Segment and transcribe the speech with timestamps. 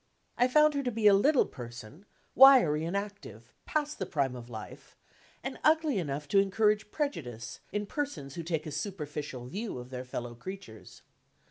[0.35, 4.49] I found her to be a little person, wiry and active; past the prime of
[4.49, 4.97] life,
[5.43, 10.03] and ugly enough to encourage prejudice, in persons who take a superficial view of their
[10.03, 11.03] fellow creatures.